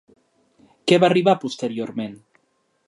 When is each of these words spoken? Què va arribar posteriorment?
Què 0.91 0.99
va 1.03 1.09
arribar 1.11 1.37
posteriorment? 1.45 2.21